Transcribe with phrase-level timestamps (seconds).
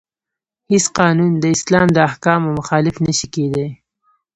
[0.71, 3.69] هیڅ قانون د اسلام د احکامو مخالف نشي کیدای.